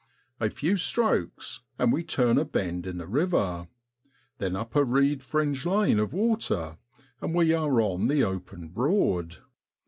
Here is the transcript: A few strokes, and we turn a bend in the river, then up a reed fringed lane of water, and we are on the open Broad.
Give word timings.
A 0.39 0.49
few 0.49 0.77
strokes, 0.77 1.59
and 1.77 1.93
we 1.93 2.03
turn 2.03 2.39
a 2.39 2.43
bend 2.43 2.87
in 2.87 2.97
the 2.97 3.05
river, 3.05 3.67
then 4.39 4.55
up 4.55 4.75
a 4.75 4.83
reed 4.83 5.21
fringed 5.21 5.67
lane 5.67 5.99
of 5.99 6.11
water, 6.11 6.79
and 7.21 7.35
we 7.35 7.53
are 7.53 7.79
on 7.79 8.07
the 8.07 8.23
open 8.23 8.69
Broad. 8.69 9.37